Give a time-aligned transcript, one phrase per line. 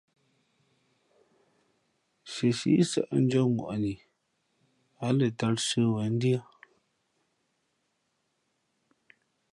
[2.23, 3.93] Nsiesi sαʼ ndʉ̄ᾱŋwαni
[5.05, 6.41] ǎ lαtāl sə̌wen ndʉ́ά.